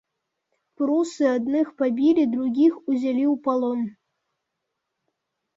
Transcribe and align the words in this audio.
Прусы 0.81 1.23
адных 1.33 1.67
пабілі, 1.81 2.23
другіх 2.33 2.73
узялі 2.89 3.23
ў 3.33 3.37
палон. 3.49 3.85